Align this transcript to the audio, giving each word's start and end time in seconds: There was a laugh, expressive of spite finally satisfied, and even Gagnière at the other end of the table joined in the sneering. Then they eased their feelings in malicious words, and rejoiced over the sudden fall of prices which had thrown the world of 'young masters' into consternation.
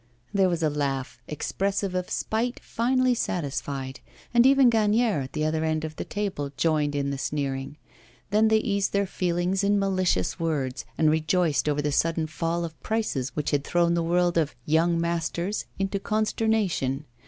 There 0.33 0.49
was 0.49 0.63
a 0.63 0.69
laugh, 0.71 1.21
expressive 1.27 1.93
of 1.93 2.09
spite 2.09 2.59
finally 2.63 3.13
satisfied, 3.13 3.99
and 4.33 4.47
even 4.47 4.71
Gagnière 4.71 5.23
at 5.23 5.33
the 5.33 5.45
other 5.45 5.63
end 5.63 5.85
of 5.85 5.95
the 5.95 6.03
table 6.03 6.51
joined 6.57 6.95
in 6.95 7.11
the 7.11 7.19
sneering. 7.19 7.77
Then 8.31 8.47
they 8.47 8.57
eased 8.57 8.93
their 8.93 9.05
feelings 9.05 9.63
in 9.63 9.77
malicious 9.77 10.39
words, 10.39 10.85
and 10.97 11.11
rejoiced 11.11 11.69
over 11.69 11.83
the 11.83 11.91
sudden 11.91 12.25
fall 12.25 12.65
of 12.65 12.81
prices 12.81 13.35
which 13.35 13.51
had 13.51 13.63
thrown 13.63 13.93
the 13.93 14.01
world 14.01 14.39
of 14.39 14.55
'young 14.65 14.99
masters' 14.99 15.65
into 15.77 15.99
consternation. 15.99 17.05